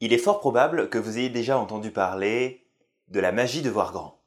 [0.00, 2.66] Il est fort probable que vous ayez déjà entendu parler
[3.08, 4.20] de la magie de voir grand.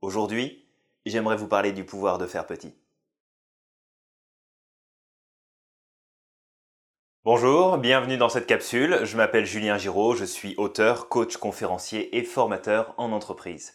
[0.00, 0.64] Aujourd'hui,
[1.04, 2.72] j'aimerais vous parler du pouvoir de faire petit.
[7.24, 9.00] Bonjour, bienvenue dans cette capsule.
[9.02, 13.74] Je m'appelle Julien Giraud, je suis auteur, coach, conférencier et formateur en entreprise.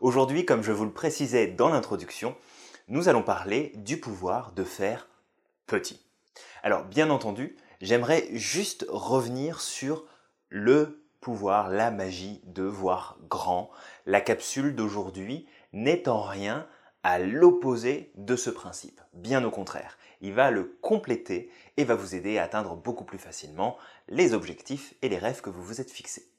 [0.00, 2.36] Aujourd'hui, comme je vous le précisais dans l'introduction,
[2.88, 5.08] nous allons parler du pouvoir de faire
[5.66, 6.04] petit.
[6.62, 10.04] Alors, bien entendu, j'aimerais juste revenir sur
[10.50, 13.70] le pouvoir, la magie de voir grand.
[14.06, 16.66] La capsule d'aujourd'hui n'est en rien
[17.02, 19.00] à l'opposé de ce principe.
[19.14, 23.18] Bien au contraire, il va le compléter et va vous aider à atteindre beaucoup plus
[23.18, 26.30] facilement les objectifs et les rêves que vous vous êtes fixés.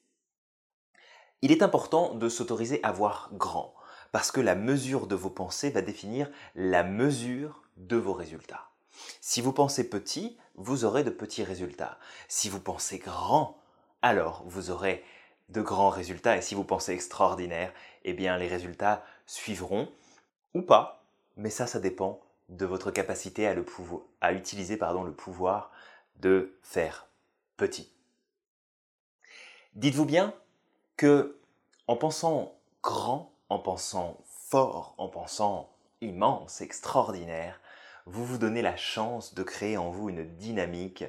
[1.42, 3.74] Il est important de s'autoriser à voir grand,
[4.12, 8.70] parce que la mesure de vos pensées va définir la mesure de vos résultats.
[9.22, 11.98] Si vous pensez petit, vous aurez de petits résultats.
[12.28, 13.61] Si vous pensez grand,
[14.02, 15.04] alors vous aurez
[15.50, 16.38] de grands résultats.
[16.38, 19.90] Et si vous pensez extraordinaire, eh bien les résultats suivront
[20.54, 21.04] ou pas.
[21.38, 25.72] Mais ça, ça dépend de votre capacité à, utiliser le pouvoir
[26.18, 27.08] de faire
[27.58, 27.92] petit.
[29.76, 30.34] Dites-vous bien
[30.98, 31.38] que
[31.88, 35.70] en pensant grand, en pensant fort, en pensant
[36.02, 37.62] immense, extraordinaire,
[38.06, 41.06] vous vous donnez la chance de créer en vous une dynamique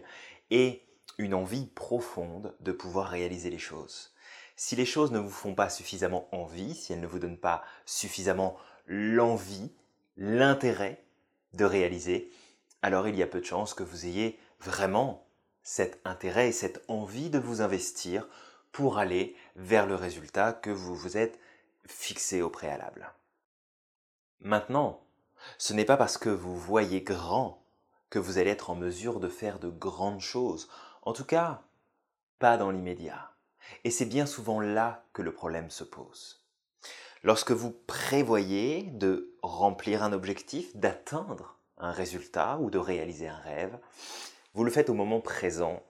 [0.50, 0.82] et
[1.18, 4.14] une envie profonde de pouvoir réaliser les choses.
[4.56, 7.62] Si les choses ne vous font pas suffisamment envie, si elles ne vous donnent pas
[7.86, 9.72] suffisamment l'envie,
[10.16, 11.04] l'intérêt
[11.54, 12.30] de réaliser,
[12.82, 15.26] alors il y a peu de chances que vous ayez vraiment
[15.62, 18.28] cet intérêt et cette envie de vous investir
[18.72, 21.38] pour aller vers le résultat que vous vous êtes
[21.86, 23.12] fixé au préalable.
[24.40, 25.04] Maintenant,
[25.58, 27.62] ce n'est pas parce que vous voyez grand
[28.10, 30.68] que vous allez être en mesure de faire de grandes choses.
[31.02, 31.62] En tout cas,
[32.38, 33.32] pas dans l'immédiat.
[33.84, 36.44] Et c'est bien souvent là que le problème se pose.
[37.24, 43.78] Lorsque vous prévoyez de remplir un objectif, d'atteindre un résultat ou de réaliser un rêve,
[44.54, 45.82] vous le faites au moment présent.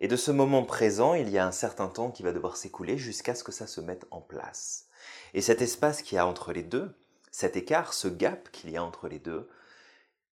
[0.00, 2.98] Et de ce moment présent, il y a un certain temps qui va devoir s'écouler
[2.98, 4.88] jusqu'à ce que ça se mette en place.
[5.34, 6.94] Et cet espace qu'il y a entre les deux,
[7.30, 9.48] cet écart, ce gap qu'il y a entre les deux,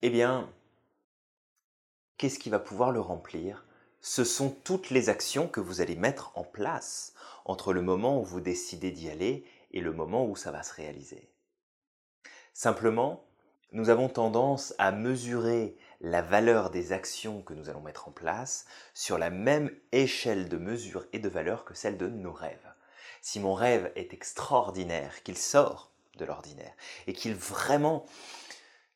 [0.03, 0.51] eh bien,
[2.17, 3.66] qu'est-ce qui va pouvoir le remplir?
[4.09, 7.13] Ce sont toutes les actions que vous allez mettre en place
[7.45, 10.73] entre le moment où vous décidez d'y aller et le moment où ça va se
[10.73, 11.29] réaliser.
[12.55, 13.25] Simplement,
[13.73, 18.67] nous avons tendance à mesurer la valeur des actions que nous allons mettre en place
[18.95, 22.73] sur la même échelle de mesure et de valeur que celle de nos rêves.
[23.23, 26.77] Si mon rêve est extraordinaire, qu'il sort de l'ordinaire.
[27.09, 28.07] Et qu'il vraiment,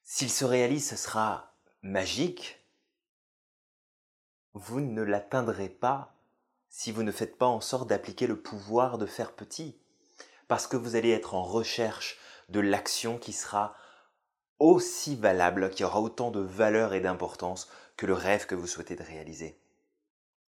[0.04, 2.59] s'il se réalise, ce sera magique.
[4.54, 6.14] Vous ne l'atteindrez pas
[6.68, 9.80] si vous ne faites pas en sorte d'appliquer le pouvoir de faire petit.
[10.48, 12.18] Parce que vous allez être en recherche
[12.48, 13.74] de l'action qui sera
[14.58, 18.94] aussi valable, qui aura autant de valeur et d'importance que le rêve que vous souhaitez
[18.94, 19.60] réaliser.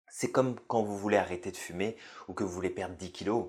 [0.08, 1.96] C'est comme quand vous voulez arrêter de fumer
[2.28, 3.48] ou que vous voulez perdre 10 kilos.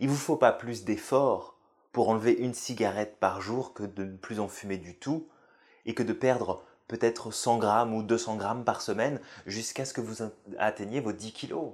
[0.00, 1.58] Il ne vous faut pas plus d'efforts
[1.92, 5.28] pour enlever une cigarette par jour que de ne plus en fumer du tout
[5.86, 10.00] et que de perdre peut-être 100 grammes ou 200 grammes par semaine jusqu'à ce que
[10.00, 10.22] vous
[10.58, 11.72] atteigniez vos 10 kilos.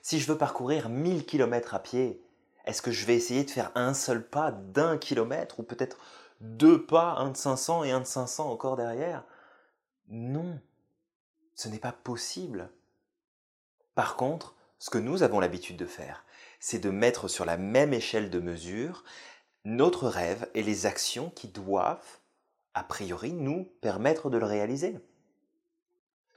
[0.00, 2.22] Si je veux parcourir 1000 kilomètres à pied,
[2.66, 5.98] est-ce que je vais essayer de faire un seul pas d'un kilomètre ou peut-être
[6.40, 9.24] deux pas, un de 500 et un de 500 encore derrière?
[10.06, 10.60] Non,
[11.56, 12.70] ce n'est pas possible.
[13.96, 16.24] Par contre, ce que nous avons l'habitude de faire,
[16.60, 19.02] c'est de mettre sur la même échelle de mesure
[19.64, 22.20] notre rêve et les actions qui doivent,
[22.76, 24.98] a priori, nous permettre de le réaliser.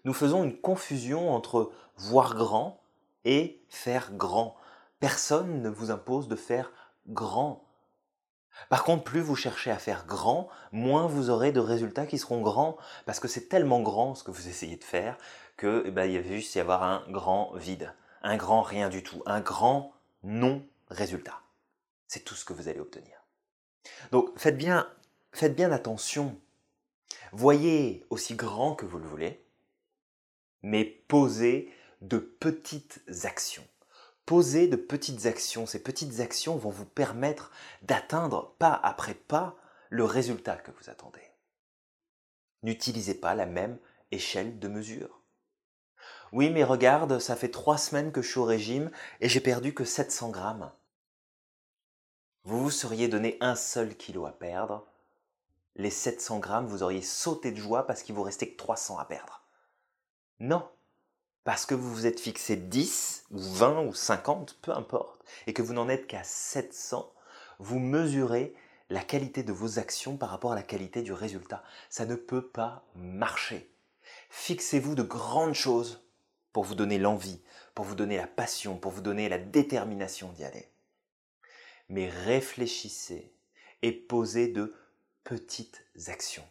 [0.06, 2.82] Nous faisons une confusion entre voir grand
[3.26, 4.56] et faire grand.
[5.02, 6.72] Personne ne vous impose de faire
[7.08, 7.66] grand.
[8.70, 12.42] Par contre, plus vous cherchez à faire grand, moins vous aurez de résultats qui seront
[12.42, 15.18] grands, parce que c'est tellement grand ce que vous essayez de faire
[15.58, 17.94] que eh ben, il va juste y avoir un grand vide,
[18.24, 19.92] un grand rien du tout, un grand
[20.24, 21.42] non-résultat.
[22.08, 23.26] C'est tout ce que vous allez obtenir.
[24.12, 24.88] Donc faites bien,
[25.32, 26.40] faites bien attention.
[27.32, 29.46] Voyez aussi grand que vous le voulez,
[30.62, 31.72] mais posez
[32.02, 33.68] de petites actions.
[34.26, 35.66] Posez de petites actions.
[35.66, 39.56] Ces petites actions vont vous permettre d'atteindre pas après pas
[39.90, 41.32] le résultat que vous attendez.
[42.62, 43.80] N'utilisez pas la même
[44.12, 45.22] échelle de mesure.
[46.32, 49.74] Oui, mais regarde, ça fait trois semaines que je suis au régime et j'ai perdu
[49.74, 50.72] que 700 grammes.
[52.44, 54.89] Vous vous seriez donné un seul kilo à perdre.
[55.76, 59.06] Les 700 grammes, vous auriez sauté de joie parce qu'il vous restait que 300 à
[59.06, 59.44] perdre.
[60.40, 60.68] Non.
[61.44, 65.62] parce que vous vous êtes fixé 10 ou 20 ou 50, peu importe, et que
[65.62, 67.12] vous n'en êtes qu'à 700,
[67.60, 68.54] vous mesurez
[68.90, 71.64] la qualité de vos actions par rapport à la qualité du résultat.
[71.90, 73.72] Ça ne peut pas marcher.
[74.30, 76.04] Fixez-vous de grandes choses
[76.54, 77.42] pour vous donner l'envie,
[77.76, 80.68] pour vous donner la passion, pour vous donner la détermination d'y aller.
[81.88, 83.32] Mais réfléchissez
[83.82, 84.76] et posez de
[85.24, 86.48] petites actions.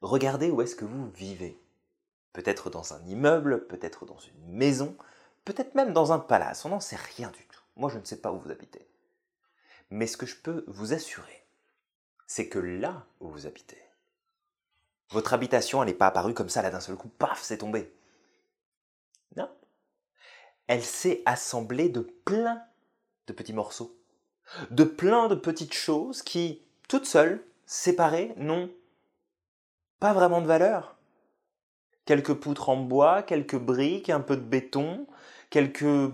[0.00, 1.60] Regardez où est-ce que vous vivez.
[2.32, 4.96] Peut-être dans un immeuble, peut-être dans une maison,
[5.44, 7.62] peut-être même dans un palace, on n'en sait rien du tout.
[7.76, 8.86] Moi, je ne sais pas où vous habitez.
[9.90, 11.46] Mais ce que je peux vous assurer,
[12.26, 13.82] c'est que là où vous habitez,
[15.10, 17.92] votre habitation, elle n'est pas apparue comme ça, là d'un seul coup, paf, c'est tombé.
[19.36, 19.50] Non.
[20.66, 22.62] Elle s'est assemblée de plein
[23.26, 23.98] de petits morceaux,
[24.70, 28.70] de plein de petites choses qui, toutes seules, séparées, n'ont
[30.00, 30.96] pas vraiment de valeur.
[32.04, 35.06] Quelques poutres en bois, quelques briques, un peu de béton,
[35.50, 36.12] quelques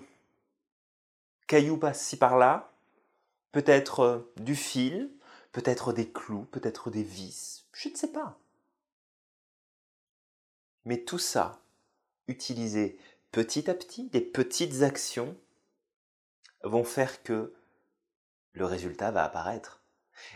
[1.47, 2.73] cailloux par-ci par-là,
[3.53, 5.11] peut-être euh, du fil,
[5.53, 8.37] peut-être des clous, peut-être des vis, je ne sais pas.
[10.85, 11.63] Mais tout ça,
[12.27, 12.99] utilisé
[13.31, 15.37] petit à petit, des petites actions,
[16.65, 17.55] vont faire que
[18.53, 19.84] le résultat va apparaître.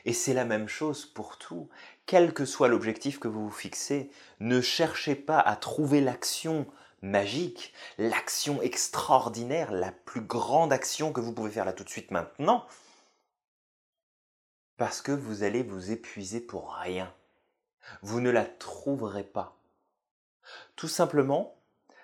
[0.05, 1.69] Et c'est la même chose pour tout.
[2.07, 6.67] Quel que soit l'objectif que vous vous fixez, ne cherchez pas à trouver l'action
[7.03, 12.11] magique, l'action extraordinaire, la plus grande action que vous pouvez faire là tout de suite
[12.11, 12.67] maintenant,
[14.77, 17.13] parce que vous allez vous épuiser pour rien.
[18.03, 19.57] Vous ne la trouverez pas.
[20.77, 21.57] Tout simplement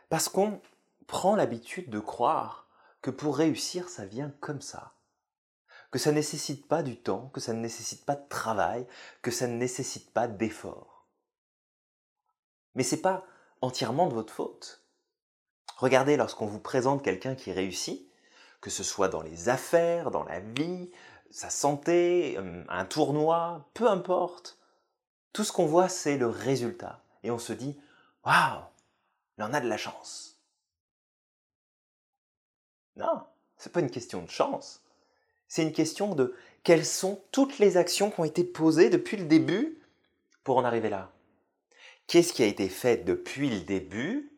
[0.08, 0.60] parce qu'on
[1.06, 2.68] prend l'habitude de croire
[3.00, 4.93] que pour réussir, ça vient comme ça.
[5.94, 8.84] Que ça ne nécessite pas du temps, que ça ne nécessite pas de travail,
[9.22, 11.06] que ça ne nécessite pas d'effort.
[12.74, 13.24] Mais c'est pas
[13.60, 14.82] entièrement de votre faute.
[15.76, 18.10] Regardez lorsqu'on vous présente quelqu'un qui réussit,
[18.60, 20.90] que ce soit dans les affaires, dans la vie,
[21.30, 24.58] sa santé, euh, un tournoi, peu importe.
[25.32, 27.04] Tout ce qu'on voit, c'est le résultat.
[27.22, 27.78] Et on se dit,
[28.24, 28.64] waouh,
[29.38, 30.40] il en a de la chance.
[32.96, 33.24] Non,
[33.56, 34.83] c'est pas une question de chance.
[35.48, 39.24] C'est une question de quelles sont toutes les actions qui ont été posées depuis le
[39.24, 39.78] début
[40.42, 41.12] pour en arriver là.
[42.06, 44.32] Qu'est-ce qui a été fait depuis le début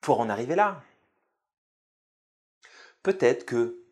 [0.00, 0.82] pour en arriver là?
[3.02, 3.82] Peut-être que,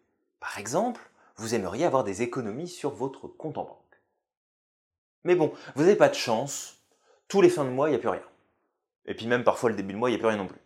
[0.41, 1.01] par exemple,
[1.37, 3.79] vous aimeriez avoir des économies sur votre compte en banque.
[5.25, 6.79] Mais bon, vous n'avez pas de chance,
[7.29, 8.25] tous les fins de mois, il n'y a plus rien.
[9.07, 10.61] Et puis même parfois le début de mois, il n'y a plus rien non plus.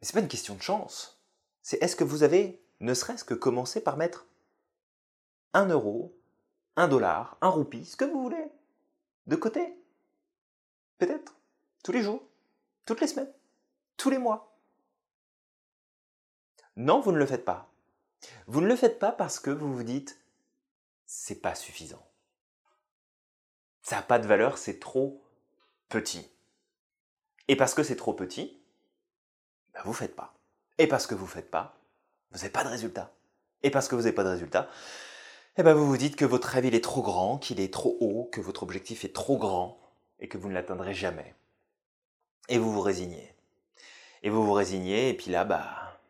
[0.00, 1.20] Mais ce n'est pas une question de chance.
[1.62, 4.26] C'est est-ce que vous avez, ne serait-ce que commencé par mettre
[5.52, 6.16] un euro,
[6.76, 8.50] un dollar, un roupie, ce que vous voulez,
[9.26, 9.76] de côté
[10.98, 11.34] Peut-être.
[11.82, 12.22] Tous les jours,
[12.84, 13.32] toutes les semaines,
[13.96, 14.54] tous les mois.
[16.76, 17.70] Non, vous ne le faites pas.
[18.46, 20.20] Vous ne le faites pas parce que vous vous dites
[21.06, 22.06] c'est pas suffisant.
[23.82, 25.24] Ça n'a pas de valeur, c'est trop
[25.88, 26.30] petit.
[27.48, 28.62] Et parce que c'est trop petit,
[29.72, 30.34] ben vous ne faites pas.
[30.78, 31.79] Et parce que vous ne faites pas,
[32.30, 33.12] vous n'avez pas de résultat.
[33.62, 34.70] Et parce que vous n'avez pas de résultat,
[35.56, 38.28] eh ben vous vous dites que votre rêve est trop grand, qu'il est trop haut,
[38.32, 39.78] que votre objectif est trop grand
[40.20, 41.34] et que vous ne l'atteindrez jamais.
[42.48, 43.34] Et vous vous résignez.
[44.22, 46.00] Et vous vous résignez et puis là, bah,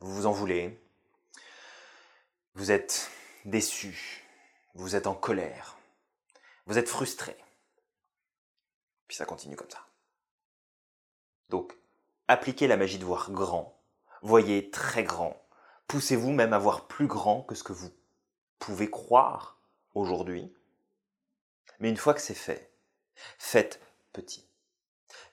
[0.00, 0.78] vous vous en voulez.
[2.54, 3.10] Vous êtes
[3.44, 4.24] déçu.
[4.74, 5.78] Vous êtes en colère.
[6.66, 7.36] Vous êtes frustré.
[9.08, 9.84] Puis ça continue comme ça.
[11.48, 11.76] Donc,
[12.28, 13.79] appliquez la magie de voir grand.
[14.22, 15.40] Voyez très grand.
[15.86, 17.90] Poussez-vous même à voir plus grand que ce que vous
[18.58, 19.60] pouvez croire
[19.94, 20.52] aujourd'hui.
[21.80, 22.72] Mais une fois que c'est fait,
[23.38, 23.80] faites
[24.12, 24.46] petit.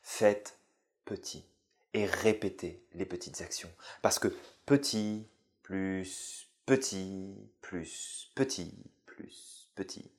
[0.02, 0.60] Faites
[1.06, 1.46] petit.
[1.94, 3.72] Et répétez les petites actions.
[4.02, 5.28] Parce que petit
[5.64, 8.74] plus petit plus petit
[9.06, 10.12] plus petit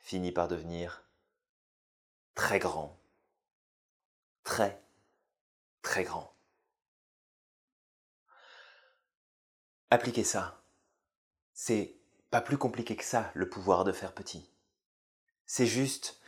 [0.00, 1.04] finit par devenir
[2.34, 2.98] très grand.
[4.44, 4.82] Très
[5.82, 6.37] très grand.
[9.90, 10.62] Appliquez ça.
[11.54, 11.96] C'est
[12.30, 14.50] pas plus compliqué que ça, le pouvoir de faire petit.
[15.46, 16.20] C'est juste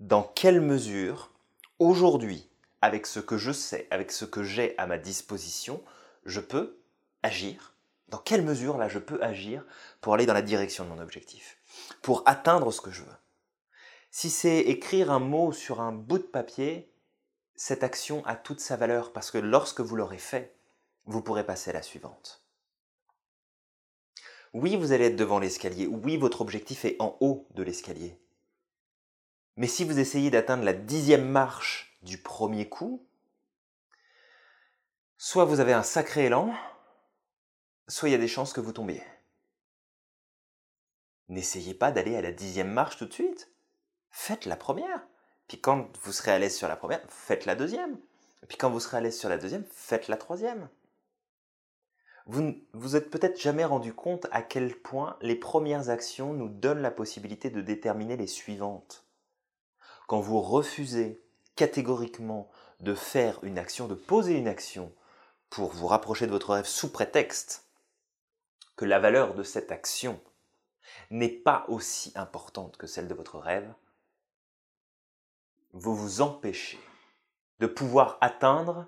[0.00, 1.30] dans quelle mesure,
[1.78, 2.50] aujourd'hui,
[2.82, 5.82] avec ce que je sais, avec ce que j'ai à ma disposition,
[6.24, 6.80] je peux
[7.22, 7.74] agir?
[8.08, 9.64] Dans quelle mesure, là, je peux agir
[10.00, 11.58] pour aller dans la direction de mon objectif,
[12.02, 13.16] pour atteindre ce que je veux.
[14.10, 16.92] Si c'est écrire un mot sur un bout de papier,
[17.54, 20.56] cette action a toute sa valeur parce que lorsque vous l'aurez fait,
[21.04, 22.42] vous pourrez passer à la suivante.
[24.54, 25.86] Oui, vous allez être devant l'escalier.
[25.86, 28.18] Oui, votre objectif est en haut de l'escalier.
[29.56, 33.04] Mais si vous essayez d'atteindre la dixième marche du premier coup,
[35.16, 36.54] soit vous avez un sacré élan,
[37.88, 39.02] soit il y a des chances que vous tombiez.
[41.28, 43.50] N'essayez pas d'aller à la dixième marche tout de suite.
[44.10, 45.06] Faites la première.
[45.48, 47.98] Puis quand vous serez à l'aise sur la première, faites la deuxième.
[48.48, 50.68] Puis quand vous serez à l'aise sur la deuxième, faites la troisième.
[52.28, 56.82] Vous vous êtes peut-être jamais rendu compte à quel point les premières actions nous donnent
[56.82, 59.06] la possibilité de déterminer les suivantes.
[60.06, 61.24] Quand vous refusez
[61.56, 64.92] catégoriquement de faire une action, de poser une action
[65.48, 67.66] pour vous rapprocher de votre rêve sous prétexte
[68.76, 70.20] que la valeur de cette action
[71.10, 73.72] n'est pas aussi importante que celle de votre rêve,
[75.72, 76.78] vous vous empêchez
[77.58, 78.86] de pouvoir atteindre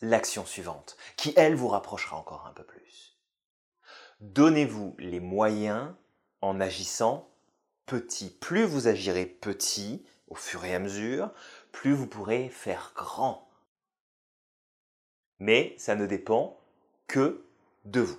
[0.00, 3.16] l'action suivante, qui elle vous rapprochera encore un peu plus.
[4.20, 5.92] Donnez-vous les moyens
[6.40, 7.28] en agissant
[7.86, 8.30] petit.
[8.30, 11.30] Plus vous agirez petit au fur et à mesure,
[11.72, 13.48] plus vous pourrez faire grand.
[15.38, 16.58] Mais ça ne dépend
[17.06, 17.44] que
[17.84, 18.18] de vous.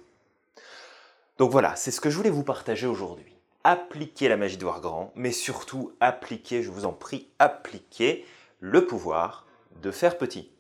[1.38, 3.36] Donc voilà, c'est ce que je voulais vous partager aujourd'hui.
[3.64, 8.26] Appliquez la magie de voir grand, mais surtout appliquez, je vous en prie, appliquez
[8.60, 9.46] le pouvoir
[9.82, 10.52] de faire petit.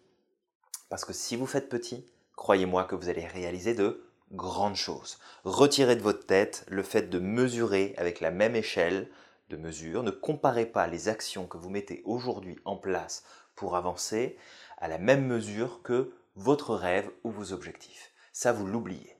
[0.89, 2.05] Parce que si vous faites petit,
[2.35, 5.19] croyez-moi que vous allez réaliser de grandes choses.
[5.43, 9.09] Retirez de votre tête le fait de mesurer avec la même échelle
[9.49, 10.03] de mesure.
[10.03, 13.23] Ne comparez pas les actions que vous mettez aujourd'hui en place
[13.55, 14.37] pour avancer
[14.77, 18.11] à la même mesure que votre rêve ou vos objectifs.
[18.31, 19.15] Ça, vous l'oubliez.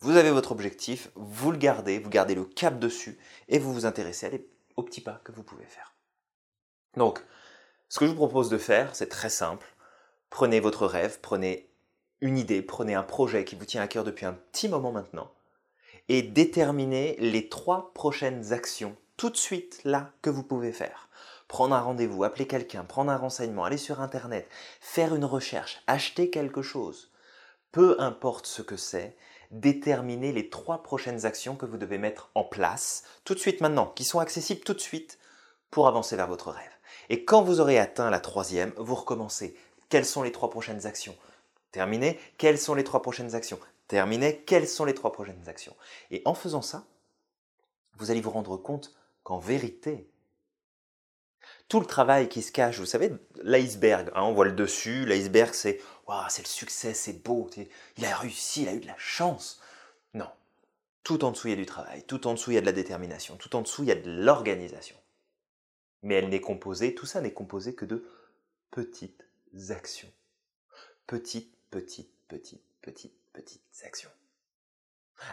[0.00, 3.86] Vous avez votre objectif, vous le gardez, vous gardez le cap dessus et vous vous
[3.86, 5.94] intéressez aux petits pas que vous pouvez faire.
[6.96, 7.22] Donc,
[7.88, 9.66] ce que je vous propose de faire, c'est très simple.
[10.36, 11.66] Prenez votre rêve, prenez
[12.20, 15.32] une idée, prenez un projet qui vous tient à cœur depuis un petit moment maintenant
[16.10, 21.08] et déterminez les trois prochaines actions tout de suite là que vous pouvez faire.
[21.48, 24.46] Prendre un rendez-vous, appeler quelqu'un, prendre un renseignement, aller sur Internet,
[24.82, 27.10] faire une recherche, acheter quelque chose.
[27.72, 29.16] Peu importe ce que c'est,
[29.52, 33.86] déterminez les trois prochaines actions que vous devez mettre en place tout de suite maintenant,
[33.86, 35.18] qui sont accessibles tout de suite
[35.70, 36.76] pour avancer vers votre rêve.
[37.08, 39.56] Et quand vous aurez atteint la troisième, vous recommencez.
[39.88, 41.16] Quelles sont les trois prochaines actions
[41.72, 42.18] Terminé.
[42.38, 44.42] Quelles sont les trois prochaines actions Terminé.
[44.46, 45.76] Quelles sont les trois prochaines actions
[46.10, 46.86] Et en faisant ça,
[47.98, 50.08] vous allez vous rendre compte qu'en vérité,
[51.68, 53.12] tout le travail qui se cache, vous savez,
[53.42, 55.80] l'iceberg, hein, on voit le dessus, l'iceberg c'est
[56.28, 57.50] c'est le succès, c'est beau,
[57.96, 59.60] il a réussi, il a eu de la chance.
[60.14, 60.30] Non.
[61.02, 62.66] Tout en dessous, il y a du travail, tout en dessous, il y a de
[62.66, 64.96] la détermination, tout en dessous, il y a de l'organisation.
[66.02, 68.08] Mais elle n'est composée, tout ça n'est composé que de
[68.70, 69.25] petites
[69.70, 70.12] actions.
[71.06, 74.10] Petites, petites, petites, petites, petites actions.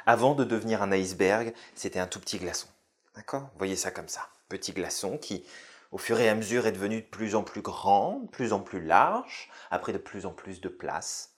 [0.06, 2.68] Avant de devenir un iceberg, c'était un tout petit glaçon.
[3.15, 3.50] D'accord?
[3.58, 4.30] Voyez ça comme ça.
[4.50, 5.46] Petit glaçon qui,
[5.92, 8.60] au fur et à mesure, est devenu de plus en plus grand, de plus en
[8.60, 11.36] plus large, après de plus en plus de place.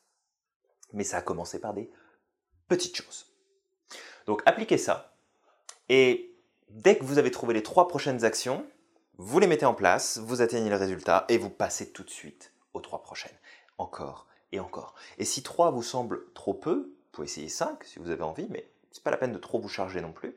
[0.94, 1.90] Mais ça a commencé par des
[2.68, 3.28] petites choses.
[4.26, 5.16] Donc appliquez ça.
[5.90, 6.36] Et
[6.70, 8.66] dès que vous avez trouvé les trois prochaines actions,
[9.18, 12.52] vous les mettez en place, vous atteignez le résultat et vous passez tout de suite
[12.76, 13.38] aux trois prochaines.
[13.78, 14.94] Encore et encore.
[15.18, 18.48] Et si trois vous semble trop peu, vous pouvez essayer cinq si vous avez envie,
[18.50, 20.36] mais c'est pas la peine de trop vous charger non plus.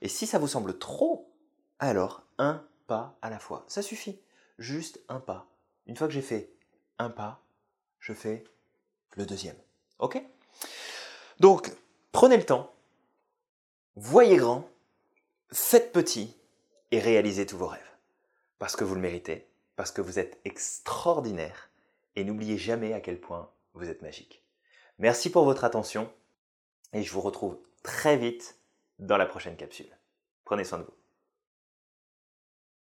[0.00, 1.32] Et si ça vous semble trop,
[1.78, 3.64] alors un pas à la fois.
[3.68, 4.20] Ça suffit.
[4.58, 5.46] Juste un pas.
[5.86, 6.52] Une fois que j'ai fait
[6.98, 7.42] un pas,
[7.98, 8.44] je fais
[9.16, 9.56] le deuxième.
[9.98, 10.22] Ok?
[11.40, 11.72] Donc,
[12.12, 12.72] prenez le temps,
[13.94, 14.68] voyez grand,
[15.52, 16.36] faites petit
[16.90, 17.80] et réalisez tous vos rêves.
[18.58, 21.67] Parce que vous le méritez, parce que vous êtes extraordinaire
[22.18, 24.44] et n'oubliez jamais à quel point vous êtes magique.
[24.98, 26.12] Merci pour votre attention
[26.92, 28.58] et je vous retrouve très vite
[28.98, 29.96] dans la prochaine capsule.
[30.44, 30.97] Prenez soin de vous.